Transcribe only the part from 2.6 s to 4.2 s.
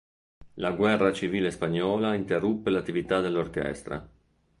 l'attività dell'orchestra.